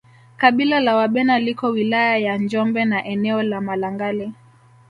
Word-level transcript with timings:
Kabila 0.37 0.79
la 0.79 0.95
Wabena 0.95 1.39
liko 1.39 1.67
wilaya 1.69 2.17
ya 2.17 2.37
Njombe 2.37 2.85
na 2.85 3.03
eneo 3.05 3.43
la 3.43 3.61
Malangali 3.61 4.31